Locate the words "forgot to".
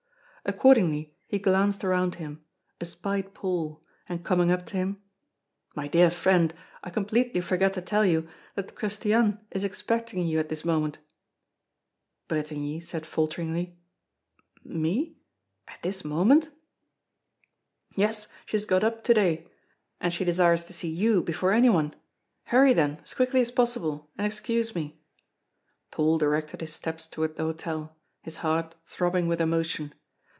7.41-7.81